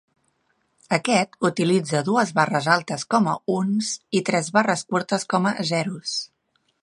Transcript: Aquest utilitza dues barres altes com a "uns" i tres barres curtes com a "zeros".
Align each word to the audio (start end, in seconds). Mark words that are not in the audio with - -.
Aquest 0.95 1.35
utilitza 1.49 2.01
dues 2.07 2.31
barres 2.39 2.69
altes 2.77 3.05
com 3.15 3.29
a 3.33 3.37
"uns" 3.57 3.93
i 4.21 4.23
tres 4.31 4.51
barres 4.57 4.85
curtes 4.95 5.31
com 5.35 5.49
a 5.51 5.55
"zeros". 5.73 6.17